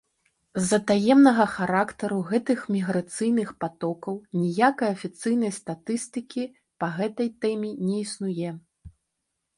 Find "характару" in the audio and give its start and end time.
1.55-2.17